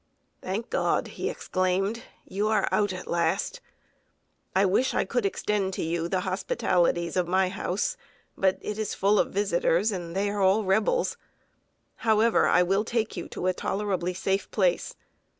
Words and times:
"Thank 0.41 0.71
God!" 0.71 1.09
he 1.09 1.29
exclaimed, 1.29 2.01
"you 2.25 2.47
are 2.47 2.67
out 2.71 2.91
at 2.91 3.05
last. 3.07 3.61
I 4.55 4.65
wish 4.65 4.95
I 4.95 5.05
could 5.05 5.27
extend 5.27 5.75
to 5.75 5.83
you 5.83 6.07
the 6.07 6.21
hospitalities 6.21 7.15
of 7.15 7.27
my 7.27 7.49
house; 7.49 7.97
but 8.35 8.57
it 8.61 8.79
is 8.79 8.95
full 8.95 9.19
of 9.19 9.29
visitors, 9.31 9.91
and 9.91 10.15
they 10.15 10.31
are 10.31 10.41
all 10.41 10.63
Rebels. 10.63 11.17
However, 11.97 12.47
I 12.47 12.63
will 12.63 12.83
take 12.83 13.15
you 13.15 13.27
to 13.29 13.45
a 13.45 13.53
tolerably 13.53 14.15
safe 14.15 14.49
place. 14.49 14.95